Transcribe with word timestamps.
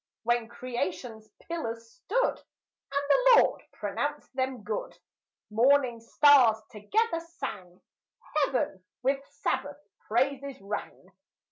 When 0.23 0.47
creation's 0.47 1.29
pillars 1.47 1.87
stood, 1.91 2.33
And 2.39 2.63
the 3.07 3.35
Lord 3.35 3.61
pronounced 3.71 4.35
them 4.35 4.63
good, 4.63 4.97
Morning 5.51 5.99
stars 5.99 6.59
together 6.71 7.19
sang 7.19 7.81
Heaven 8.35 8.83
with 9.03 9.23
Sabbath 9.27 9.77
praises 10.09 10.59
rang. 10.59 11.11